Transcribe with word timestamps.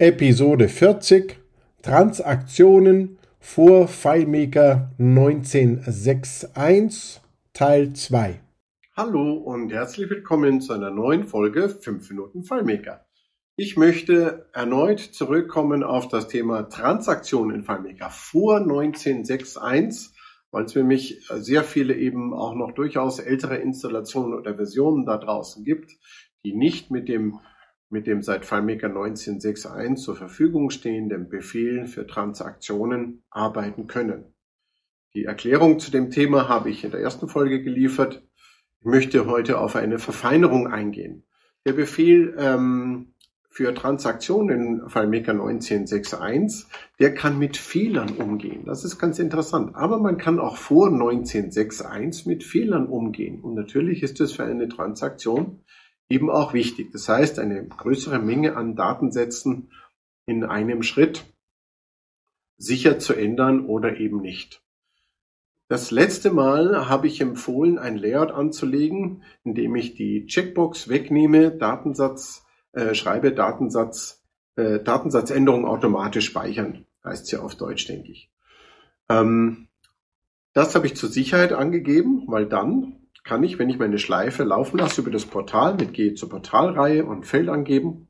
Episode 0.00 0.68
40 0.68 1.40
Transaktionen 1.82 3.18
vor 3.40 3.88
FileMaker 3.88 4.92
1961 4.96 7.20
Teil 7.52 7.94
2 7.94 8.38
Hallo 8.96 9.32
und 9.32 9.72
herzlich 9.72 10.08
willkommen 10.08 10.60
zu 10.60 10.72
einer 10.72 10.92
neuen 10.92 11.24
Folge 11.24 11.68
5 11.68 12.10
Minuten 12.10 12.44
FileMaker. 12.44 13.06
Ich 13.56 13.76
möchte 13.76 14.48
erneut 14.52 15.00
zurückkommen 15.00 15.82
auf 15.82 16.06
das 16.06 16.28
Thema 16.28 16.68
Transaktionen 16.68 17.56
in 17.56 17.64
FileMaker 17.64 18.10
vor 18.10 18.58
1961, 18.58 20.16
weil 20.52 20.66
es 20.66 20.76
nämlich 20.76 21.26
sehr 21.28 21.64
viele 21.64 21.96
eben 21.96 22.34
auch 22.34 22.54
noch 22.54 22.70
durchaus 22.70 23.18
ältere 23.18 23.56
Installationen 23.56 24.38
oder 24.38 24.54
Versionen 24.54 25.04
da 25.04 25.18
draußen 25.18 25.64
gibt, 25.64 25.90
die 26.44 26.54
nicht 26.54 26.92
mit 26.92 27.08
dem 27.08 27.40
mit 27.90 28.06
dem 28.06 28.22
seit 28.22 28.44
FileMaker 28.44 28.88
19.6.1 28.88 29.96
zur 29.96 30.16
Verfügung 30.16 30.70
stehenden 30.70 31.28
Befehl 31.28 31.86
für 31.86 32.06
Transaktionen 32.06 33.22
arbeiten 33.30 33.86
können. 33.86 34.34
Die 35.14 35.24
Erklärung 35.24 35.78
zu 35.78 35.90
dem 35.90 36.10
Thema 36.10 36.48
habe 36.48 36.70
ich 36.70 36.84
in 36.84 36.90
der 36.90 37.00
ersten 37.00 37.28
Folge 37.28 37.62
geliefert. 37.62 38.22
Ich 38.80 38.86
möchte 38.86 39.26
heute 39.26 39.58
auf 39.58 39.74
eine 39.74 39.98
Verfeinerung 39.98 40.66
eingehen. 40.68 41.24
Der 41.64 41.72
Befehl 41.72 42.36
ähm, 42.38 43.14
für 43.48 43.74
Transaktionen 43.74 44.80
in 44.82 44.88
FileMaker 44.88 45.32
19.6.1, 45.32 46.66
der 47.00 47.14
kann 47.14 47.38
mit 47.38 47.56
Fehlern 47.56 48.10
umgehen. 48.10 48.64
Das 48.66 48.84
ist 48.84 48.98
ganz 48.98 49.18
interessant. 49.18 49.74
Aber 49.74 49.98
man 49.98 50.18
kann 50.18 50.38
auch 50.38 50.56
vor 50.56 50.90
19.6.1 50.90 52.28
mit 52.28 52.44
Fehlern 52.44 52.86
umgehen. 52.86 53.40
Und 53.40 53.54
natürlich 53.54 54.02
ist 54.02 54.20
es 54.20 54.32
für 54.32 54.44
eine 54.44 54.68
Transaktion 54.68 55.64
eben 56.08 56.30
auch 56.30 56.54
wichtig. 56.54 56.92
Das 56.92 57.08
heißt, 57.08 57.38
eine 57.38 57.66
größere 57.66 58.18
Menge 58.18 58.56
an 58.56 58.76
Datensätzen 58.76 59.70
in 60.26 60.44
einem 60.44 60.82
Schritt 60.82 61.24
sicher 62.56 62.98
zu 62.98 63.14
ändern 63.14 63.66
oder 63.66 63.98
eben 63.98 64.20
nicht. 64.20 64.62
Das 65.68 65.90
letzte 65.90 66.30
Mal 66.30 66.88
habe 66.88 67.06
ich 67.06 67.20
empfohlen, 67.20 67.78
ein 67.78 67.98
Layout 67.98 68.30
anzulegen, 68.30 69.22
indem 69.44 69.76
ich 69.76 69.94
die 69.94 70.26
Checkbox 70.26 70.88
wegnehme, 70.88 71.50
Datensatz, 71.50 72.46
äh, 72.72 72.94
schreibe 72.94 73.32
Datensatz, 73.32 74.24
äh, 74.56 74.80
Datensatzänderung 74.80 75.66
automatisch 75.66 76.24
speichern, 76.24 76.86
heißt 77.04 77.24
es 77.24 77.30
ja 77.30 77.40
auf 77.40 77.54
Deutsch, 77.54 77.86
denke 77.86 78.10
ich. 78.10 78.30
Ähm, 79.10 79.68
das 80.54 80.74
habe 80.74 80.86
ich 80.86 80.96
zur 80.96 81.10
Sicherheit 81.10 81.52
angegeben, 81.52 82.24
weil 82.26 82.46
dann 82.46 83.07
kann 83.24 83.42
ich, 83.42 83.58
wenn 83.58 83.68
ich 83.68 83.78
meine 83.78 83.98
Schleife 83.98 84.44
laufen 84.44 84.78
lasse 84.78 85.00
über 85.00 85.10
das 85.10 85.26
Portal 85.26 85.74
mit 85.74 85.92
Gehe 85.92 86.14
zur 86.14 86.28
Portalreihe 86.28 87.04
und 87.04 87.26
Feld 87.26 87.48
angeben, 87.48 88.08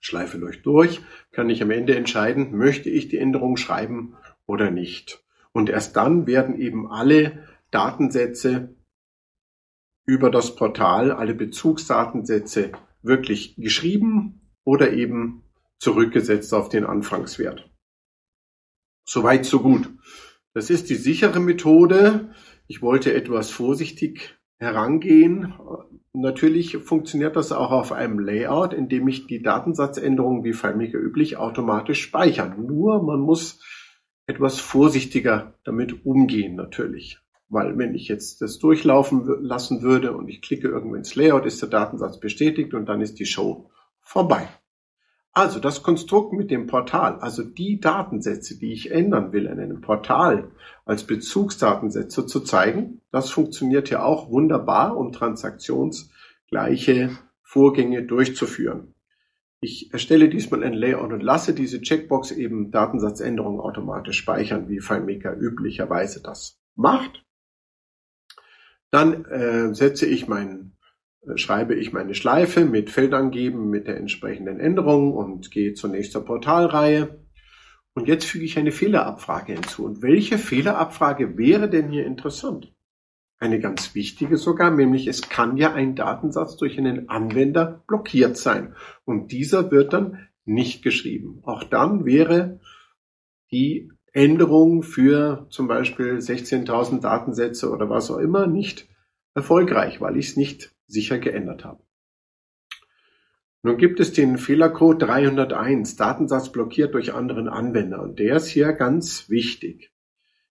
Schleife 0.00 0.38
läuft 0.38 0.64
durch, 0.64 1.00
kann 1.32 1.50
ich 1.50 1.62
am 1.62 1.70
Ende 1.70 1.96
entscheiden, 1.96 2.56
möchte 2.56 2.88
ich 2.88 3.08
die 3.08 3.18
Änderung 3.18 3.56
schreiben 3.56 4.16
oder 4.46 4.70
nicht. 4.70 5.24
Und 5.52 5.68
erst 5.68 5.96
dann 5.96 6.26
werden 6.26 6.58
eben 6.58 6.90
alle 6.90 7.46
Datensätze 7.70 8.74
über 10.06 10.30
das 10.30 10.54
Portal, 10.56 11.12
alle 11.12 11.34
Bezugsdatensätze 11.34 12.72
wirklich 13.02 13.56
geschrieben 13.56 14.40
oder 14.64 14.92
eben 14.92 15.42
zurückgesetzt 15.78 16.54
auf 16.54 16.68
den 16.68 16.84
Anfangswert. 16.84 17.70
Soweit, 19.04 19.44
so 19.44 19.60
gut. 19.60 19.90
Das 20.54 20.70
ist 20.70 20.90
die 20.90 20.94
sichere 20.94 21.40
Methode. 21.40 22.34
Ich 22.68 22.82
wollte 22.82 23.14
etwas 23.14 23.50
vorsichtig 23.50 24.38
herangehen. 24.58 25.54
Natürlich 26.12 26.76
funktioniert 26.76 27.34
das 27.34 27.50
auch 27.50 27.70
auf 27.70 27.92
einem 27.92 28.18
Layout, 28.18 28.74
in 28.74 28.90
dem 28.90 29.08
ich 29.08 29.26
die 29.26 29.42
Datensatzänderungen 29.42 30.44
wie 30.44 30.52
FileMaker 30.52 30.98
üblich 30.98 31.38
automatisch 31.38 32.02
speichere. 32.02 32.54
Nur 32.60 33.02
man 33.02 33.20
muss 33.20 33.62
etwas 34.26 34.60
vorsichtiger 34.60 35.54
damit 35.64 36.04
umgehen 36.04 36.56
natürlich. 36.56 37.18
Weil 37.48 37.78
wenn 37.78 37.94
ich 37.94 38.08
jetzt 38.08 38.42
das 38.42 38.58
durchlaufen 38.58 39.26
lassen 39.40 39.80
würde 39.80 40.14
und 40.14 40.28
ich 40.28 40.42
klicke 40.42 40.68
irgendwo 40.68 40.96
ins 40.96 41.14
Layout, 41.14 41.46
ist 41.46 41.62
der 41.62 41.70
Datensatz 41.70 42.20
bestätigt 42.20 42.74
und 42.74 42.86
dann 42.86 43.00
ist 43.00 43.18
die 43.18 43.24
Show 43.24 43.70
vorbei. 44.02 44.46
Also 45.38 45.60
das 45.60 45.84
Konstrukt 45.84 46.32
mit 46.32 46.50
dem 46.50 46.66
Portal, 46.66 47.20
also 47.20 47.44
die 47.44 47.78
Datensätze, 47.78 48.58
die 48.58 48.72
ich 48.72 48.90
ändern 48.90 49.32
will 49.32 49.46
in 49.46 49.60
einem 49.60 49.80
Portal 49.80 50.50
als 50.84 51.04
Bezugsdatensätze 51.04 52.26
zu 52.26 52.40
zeigen, 52.40 53.02
das 53.12 53.30
funktioniert 53.30 53.88
ja 53.88 54.02
auch 54.02 54.32
wunderbar, 54.32 54.96
um 54.96 55.12
transaktionsgleiche 55.12 57.16
Vorgänge 57.40 58.02
durchzuführen. 58.02 58.96
Ich 59.60 59.92
erstelle 59.92 60.28
diesmal 60.28 60.64
ein 60.64 60.72
Layout 60.72 61.12
und 61.12 61.22
lasse 61.22 61.54
diese 61.54 61.80
Checkbox 61.80 62.32
eben 62.32 62.72
Datensatzänderungen 62.72 63.60
automatisch 63.60 64.18
speichern, 64.18 64.68
wie 64.68 64.80
FileMaker 64.80 65.36
üblicherweise 65.36 66.20
das 66.20 66.58
macht. 66.74 67.24
Dann 68.90 69.24
äh, 69.26 69.72
setze 69.72 70.06
ich 70.06 70.26
meinen 70.26 70.67
schreibe 71.36 71.74
ich 71.74 71.92
meine 71.92 72.14
Schleife 72.14 72.64
mit 72.64 72.90
Feldangeben 72.90 73.68
mit 73.68 73.86
der 73.86 73.96
entsprechenden 73.96 74.60
Änderung 74.60 75.12
und 75.12 75.50
gehe 75.50 75.74
zur 75.74 75.90
Portalreihe. 76.24 77.24
Und 77.94 78.08
jetzt 78.08 78.26
füge 78.26 78.44
ich 78.44 78.58
eine 78.58 78.72
Fehlerabfrage 78.72 79.54
hinzu. 79.54 79.84
Und 79.84 80.02
welche 80.02 80.38
Fehlerabfrage 80.38 81.36
wäre 81.36 81.68
denn 81.68 81.90
hier 81.90 82.06
interessant? 82.06 82.72
Eine 83.40 83.60
ganz 83.60 83.94
wichtige 83.94 84.36
sogar, 84.36 84.70
nämlich 84.70 85.06
es 85.06 85.28
kann 85.28 85.56
ja 85.56 85.72
ein 85.72 85.94
Datensatz 85.94 86.56
durch 86.56 86.78
einen 86.78 87.08
Anwender 87.08 87.84
blockiert 87.86 88.36
sein. 88.36 88.74
Und 89.04 89.32
dieser 89.32 89.70
wird 89.70 89.92
dann 89.92 90.28
nicht 90.44 90.82
geschrieben. 90.82 91.40
Auch 91.44 91.62
dann 91.62 92.04
wäre 92.04 92.60
die 93.50 93.90
Änderung 94.12 94.82
für 94.82 95.46
zum 95.50 95.68
Beispiel 95.68 96.14
16.000 96.18 97.00
Datensätze 97.00 97.70
oder 97.70 97.88
was 97.88 98.10
auch 98.10 98.18
immer 98.18 98.46
nicht 98.46 98.88
erfolgreich, 99.34 100.00
weil 100.00 100.16
ich 100.16 100.30
es 100.30 100.36
nicht 100.36 100.74
sicher 100.88 101.18
geändert 101.18 101.64
habe. 101.64 101.82
Nun 103.62 103.76
gibt 103.76 104.00
es 104.00 104.12
den 104.12 104.38
Fehlercode 104.38 105.02
301, 105.02 105.96
Datensatz 105.96 106.50
blockiert 106.50 106.94
durch 106.94 107.14
anderen 107.14 107.48
Anwender. 107.48 108.02
Und 108.02 108.18
der 108.18 108.36
ist 108.36 108.48
hier 108.48 108.72
ganz 108.72 109.28
wichtig. 109.28 109.92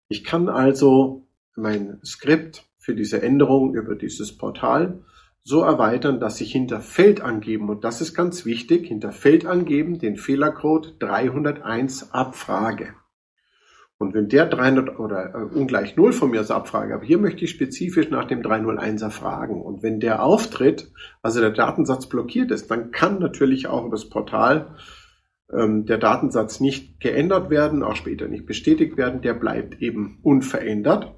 Ich 0.07 0.23
kann 0.23 0.49
also 0.49 1.27
mein 1.55 1.99
Skript 2.05 2.69
für 2.77 2.95
diese 2.95 3.21
Änderung 3.21 3.75
über 3.75 3.95
dieses 3.95 4.37
Portal 4.37 5.03
so 5.43 5.61
erweitern, 5.61 6.19
dass 6.19 6.41
ich 6.41 6.51
hinter 6.51 6.81
Feld 6.81 7.21
angeben, 7.21 7.69
und 7.69 7.85
das 7.85 8.01
ist 8.01 8.13
ganz 8.13 8.45
wichtig, 8.45 8.87
hinter 8.87 9.13
Feld 9.13 9.45
angeben 9.45 9.97
den 9.97 10.17
Fehlercode 10.17 10.95
301 10.99 12.11
abfrage. 12.11 12.93
Und 13.99 14.13
wenn 14.13 14.29
der 14.29 14.45
300 14.45 14.99
oder 14.99 15.33
äh, 15.33 15.55
ungleich 15.57 15.95
0 15.95 16.13
von 16.13 16.29
mir 16.29 16.41
aus 16.41 16.51
abfrage, 16.51 16.93
aber 16.93 17.03
hier 17.03 17.17
möchte 17.17 17.45
ich 17.45 17.51
spezifisch 17.51 18.09
nach 18.11 18.25
dem 18.25 18.41
301er 18.41 19.09
fragen. 19.09 19.61
Und 19.61 19.81
wenn 19.81 19.99
der 19.99 20.21
auftritt, 20.21 20.91
also 21.23 21.39
der 21.41 21.51
Datensatz 21.51 22.07
blockiert 22.07 22.51
ist, 22.51 22.69
dann 22.69 22.91
kann 22.91 23.19
natürlich 23.19 23.67
auch 23.67 23.85
über 23.85 23.95
das 23.95 24.09
Portal 24.09 24.75
ähm, 25.51 25.85
der 25.85 25.97
Datensatz 25.97 26.59
nicht 26.59 26.99
geändert 26.99 27.49
werden, 27.49 27.81
auch 27.81 27.95
später 27.95 28.27
nicht 28.27 28.45
bestätigt 28.45 28.97
werden, 28.97 29.21
der 29.21 29.33
bleibt 29.33 29.81
eben 29.81 30.19
unverändert. 30.21 31.15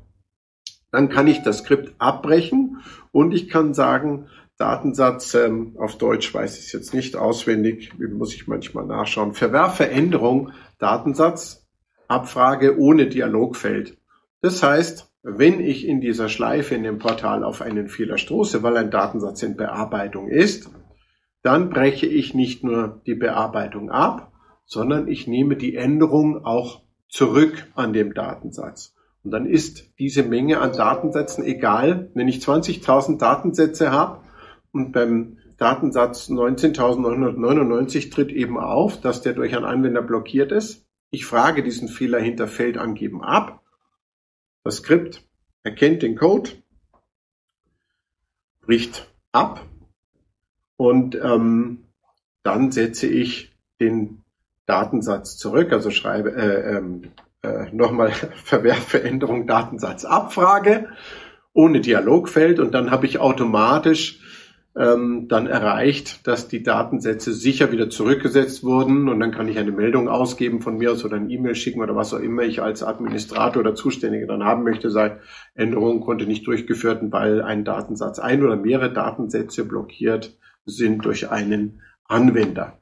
Dann 0.91 1.09
kann 1.09 1.27
ich 1.27 1.43
das 1.43 1.59
Skript 1.59 1.93
abbrechen 1.99 2.77
und 3.11 3.33
ich 3.33 3.49
kann 3.49 3.73
sagen, 3.73 4.27
Datensatz, 4.57 5.33
ähm, 5.35 5.75
auf 5.77 5.97
Deutsch 5.97 6.33
weiß 6.33 6.57
ich 6.59 6.65
es 6.65 6.71
jetzt 6.71 6.93
nicht 6.93 7.15
auswendig, 7.15 7.93
muss 7.97 8.33
ich 8.33 8.47
manchmal 8.47 8.85
nachschauen, 8.85 9.33
verwerfe 9.33 9.89
Änderung, 9.89 10.51
Datensatz, 10.79 11.68
Abfrage 12.09 12.77
ohne 12.77 13.07
Dialogfeld. 13.07 13.97
Das 14.41 14.61
heißt, 14.63 15.09
wenn 15.21 15.59
ich 15.59 15.87
in 15.87 16.01
dieser 16.01 16.27
Schleife 16.27 16.75
in 16.75 16.83
dem 16.83 16.97
Portal 16.97 17.43
auf 17.43 17.61
einen 17.61 17.87
Fehler 17.87 18.17
stoße, 18.17 18.63
weil 18.63 18.77
ein 18.77 18.91
Datensatz 18.91 19.43
in 19.43 19.55
Bearbeitung 19.55 20.27
ist, 20.27 20.69
dann 21.43 21.69
breche 21.69 22.05
ich 22.05 22.33
nicht 22.33 22.63
nur 22.63 23.01
die 23.05 23.15
Bearbeitung 23.15 23.91
ab, 23.91 24.31
sondern 24.65 25.07
ich 25.07 25.27
nehme 25.27 25.55
die 25.55 25.75
Änderung 25.75 26.45
auch 26.45 26.81
zurück 27.07 27.67
an 27.75 27.93
dem 27.93 28.13
Datensatz. 28.13 28.95
Und 29.23 29.31
dann 29.31 29.45
ist 29.45 29.99
diese 29.99 30.23
Menge 30.23 30.61
an 30.61 30.71
Datensätzen 30.73 31.43
egal, 31.43 32.09
wenn 32.13 32.27
ich 32.27 32.39
20.000 32.39 33.19
Datensätze 33.19 33.91
habe 33.91 34.21
und 34.71 34.93
beim 34.93 35.37
Datensatz 35.57 36.29
19.999 36.29 38.11
tritt 38.11 38.31
eben 38.31 38.57
auf, 38.57 39.01
dass 39.01 39.21
der 39.21 39.33
durch 39.33 39.55
einen 39.55 39.65
Anwender 39.65 40.01
blockiert 40.01 40.51
ist, 40.51 40.88
ich 41.11 41.25
frage 41.25 41.63
diesen 41.63 41.87
Fehler 41.87 42.19
hinter 42.19 42.47
Feld 42.47 42.77
angeben 42.77 43.23
ab. 43.23 43.63
Das 44.63 44.77
Skript 44.77 45.27
erkennt 45.63 46.03
den 46.03 46.15
Code, 46.15 46.51
bricht 48.61 49.11
ab 49.31 49.65
und 50.77 51.15
ähm, 51.15 51.85
dann 52.43 52.71
setze 52.71 53.07
ich 53.07 53.55
den 53.79 54.23
Datensatz 54.65 55.37
zurück, 55.37 55.71
also 55.71 55.89
schreibe 55.89 56.31
äh, 56.35 56.77
ähm, 56.77 57.11
äh, 57.41 57.71
nochmal 57.71 58.11
verwerfe 58.43 59.01
Änderung 59.01 59.47
Datensatz 59.47 60.05
Abfrage 60.05 60.89
ohne 61.53 61.81
Dialogfeld 61.81 62.59
und 62.59 62.73
dann 62.73 62.91
habe 62.91 63.05
ich 63.07 63.19
automatisch 63.19 64.19
ähm, 64.79 65.27
dann 65.27 65.45
erreicht, 65.45 66.25
dass 66.25 66.47
die 66.47 66.63
Datensätze 66.63 67.33
sicher 67.33 67.73
wieder 67.73 67.89
zurückgesetzt 67.89 68.63
wurden 68.63 69.09
und 69.09 69.19
dann 69.19 69.31
kann 69.31 69.49
ich 69.49 69.59
eine 69.59 69.73
Meldung 69.73 70.07
ausgeben 70.07 70.61
von 70.61 70.77
mir 70.77 70.93
aus 70.93 71.03
oder 71.03 71.17
ein 71.17 71.29
E-Mail 71.29 71.55
schicken 71.55 71.81
oder 71.81 71.97
was 71.97 72.13
auch 72.13 72.19
immer 72.19 72.43
ich 72.43 72.61
als 72.61 72.81
Administrator 72.81 73.59
oder 73.59 73.75
Zuständige 73.75 74.25
dann 74.25 74.45
haben 74.45 74.63
möchte, 74.63 74.89
sagt, 74.89 75.21
Änderung 75.53 75.99
konnte 75.99 76.25
nicht 76.25 76.47
durchgeführt, 76.47 77.01
weil 77.11 77.41
ein 77.41 77.65
Datensatz 77.65 78.19
ein 78.19 78.41
oder 78.41 78.55
mehrere 78.55 78.93
Datensätze 78.93 79.65
blockiert 79.65 80.37
sind 80.65 81.03
durch 81.03 81.29
einen 81.29 81.81
Anwender. 82.05 82.79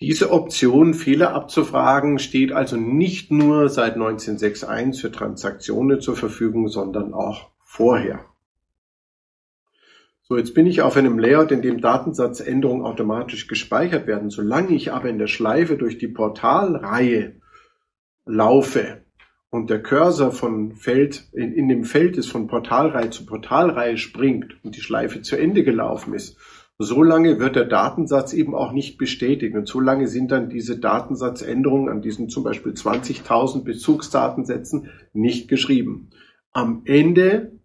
Diese 0.00 0.30
Option, 0.30 0.94
Fehler 0.94 1.34
abzufragen, 1.34 2.20
steht 2.20 2.52
also 2.52 2.76
nicht 2.76 3.32
nur 3.32 3.68
seit 3.68 3.94
1961 3.94 5.02
für 5.02 5.10
Transaktionen 5.10 6.00
zur 6.00 6.14
Verfügung, 6.14 6.68
sondern 6.68 7.12
auch 7.12 7.50
vorher. 7.58 8.29
So, 10.30 10.36
jetzt 10.36 10.54
bin 10.54 10.66
ich 10.66 10.80
auf 10.80 10.96
einem 10.96 11.18
Layout, 11.18 11.50
in 11.50 11.60
dem 11.60 11.80
Datensatzänderungen 11.80 12.86
automatisch 12.86 13.48
gespeichert 13.48 14.06
werden. 14.06 14.30
Solange 14.30 14.76
ich 14.76 14.92
aber 14.92 15.08
in 15.08 15.18
der 15.18 15.26
Schleife 15.26 15.76
durch 15.76 15.98
die 15.98 16.06
Portalreihe 16.06 17.34
laufe 18.26 19.02
und 19.50 19.70
der 19.70 19.82
Cursor 19.82 20.30
von 20.30 20.76
Feld, 20.76 21.26
in, 21.32 21.52
in 21.52 21.68
dem 21.68 21.82
Feld 21.82 22.16
ist 22.16 22.28
von 22.28 22.46
Portalreihe 22.46 23.10
zu 23.10 23.26
Portalreihe 23.26 23.96
springt 23.96 24.54
und 24.62 24.76
die 24.76 24.82
Schleife 24.82 25.20
zu 25.20 25.34
Ende 25.34 25.64
gelaufen 25.64 26.14
ist, 26.14 26.36
so 26.78 27.02
lange 27.02 27.40
wird 27.40 27.56
der 27.56 27.64
Datensatz 27.64 28.32
eben 28.32 28.54
auch 28.54 28.70
nicht 28.70 28.98
bestätigt. 28.98 29.56
Und 29.56 29.66
so 29.66 29.80
lange 29.80 30.06
sind 30.06 30.30
dann 30.30 30.48
diese 30.48 30.78
Datensatzänderungen 30.78 31.88
an 31.88 32.02
diesen 32.02 32.28
zum 32.28 32.44
Beispiel 32.44 32.70
20.000 32.74 33.64
Bezugsdatensätzen 33.64 34.90
nicht 35.12 35.48
geschrieben. 35.48 36.10
Am 36.52 36.82
Ende, 36.84 37.59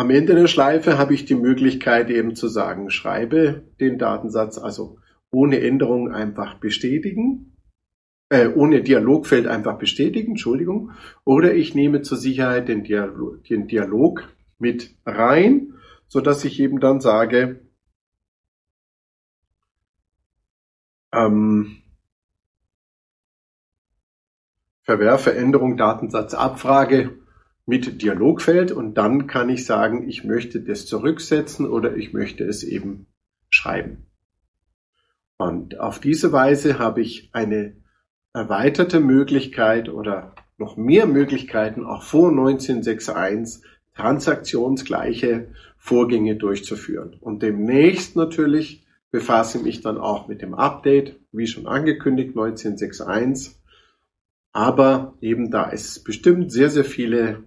am 0.00 0.08
Ende 0.10 0.34
der 0.34 0.46
Schleife 0.46 0.96
habe 0.96 1.12
ich 1.12 1.26
die 1.26 1.34
Möglichkeit 1.34 2.08
eben 2.08 2.34
zu 2.34 2.48
sagen, 2.48 2.88
schreibe 2.88 3.64
den 3.80 3.98
Datensatz 3.98 4.56
also 4.56 4.98
ohne 5.30 5.60
Änderung 5.60 6.10
einfach 6.10 6.54
bestätigen, 6.54 7.56
äh, 8.30 8.48
ohne 8.48 8.82
Dialogfeld 8.82 9.46
einfach 9.46 9.78
bestätigen, 9.78 10.32
Entschuldigung, 10.32 10.92
oder 11.24 11.54
ich 11.54 11.74
nehme 11.74 12.00
zur 12.00 12.16
Sicherheit 12.16 12.68
den 12.68 12.82
Dialog, 12.82 13.44
den 13.44 13.68
Dialog 13.68 14.28
mit 14.58 14.96
rein 15.04 15.74
so 16.10 16.20
dass 16.20 16.44
ich 16.44 16.58
eben 16.58 16.80
dann 16.80 17.00
sage, 17.00 17.60
ähm, 21.12 21.82
verwerfe 24.82 25.34
Änderung 25.36 25.76
Datensatz 25.76 26.34
Abfrage 26.34 27.16
mit 27.70 28.02
Dialogfeld 28.02 28.72
und 28.72 28.94
dann 28.94 29.28
kann 29.28 29.48
ich 29.48 29.64
sagen, 29.64 30.08
ich 30.08 30.24
möchte 30.24 30.60
das 30.60 30.86
zurücksetzen 30.86 31.68
oder 31.68 31.96
ich 31.96 32.12
möchte 32.12 32.42
es 32.42 32.64
eben 32.64 33.06
schreiben. 33.48 34.06
Und 35.38 35.78
auf 35.78 36.00
diese 36.00 36.32
Weise 36.32 36.80
habe 36.80 37.00
ich 37.00 37.30
eine 37.32 37.76
erweiterte 38.32 38.98
Möglichkeit 38.98 39.88
oder 39.88 40.34
noch 40.58 40.76
mehr 40.76 41.06
Möglichkeiten 41.06 41.84
auch 41.84 42.02
vor 42.02 42.30
1961 42.30 43.64
transaktionsgleiche 43.94 45.52
Vorgänge 45.78 46.34
durchzuführen. 46.34 47.16
Und 47.20 47.42
demnächst 47.42 48.16
natürlich 48.16 48.84
befasse 49.12 49.58
ich 49.58 49.64
mich 49.64 49.80
dann 49.80 49.96
auch 49.96 50.26
mit 50.26 50.42
dem 50.42 50.54
Update, 50.54 51.20
wie 51.30 51.46
schon 51.46 51.68
angekündigt, 51.68 52.34
19.6.1. 52.34 53.52
Aber 54.52 55.14
eben 55.20 55.52
da 55.52 55.70
es 55.70 56.02
bestimmt 56.02 56.50
sehr, 56.50 56.68
sehr 56.68 56.84
viele 56.84 57.44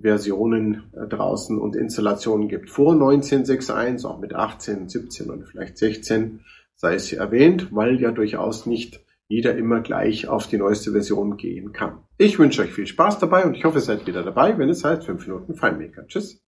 Versionen 0.00 0.84
äh, 0.92 1.06
draußen 1.06 1.58
und 1.58 1.76
Installationen 1.76 2.48
gibt 2.48 2.70
vor 2.70 2.94
19.6.1, 2.94 4.06
auch 4.06 4.18
mit 4.20 4.34
18, 4.34 4.88
17 4.88 5.30
und 5.30 5.44
vielleicht 5.44 5.78
16, 5.78 6.40
sei 6.74 6.94
es 6.94 7.12
erwähnt, 7.12 7.68
weil 7.74 8.00
ja 8.00 8.10
durchaus 8.10 8.66
nicht 8.66 9.04
jeder 9.28 9.56
immer 9.56 9.80
gleich 9.80 10.26
auf 10.26 10.46
die 10.46 10.56
neueste 10.56 10.92
Version 10.92 11.36
gehen 11.36 11.72
kann. 11.72 11.98
Ich 12.16 12.38
wünsche 12.38 12.62
euch 12.62 12.72
viel 12.72 12.86
Spaß 12.86 13.18
dabei 13.18 13.44
und 13.44 13.56
ich 13.56 13.64
hoffe, 13.64 13.78
ihr 13.78 13.82
seid 13.82 14.06
wieder 14.06 14.22
dabei, 14.22 14.56
wenn 14.58 14.70
es 14.70 14.84
heißt 14.84 15.04
5 15.04 15.26
Minuten 15.26 15.54
FileMaker. 15.54 16.06
Tschüss. 16.06 16.42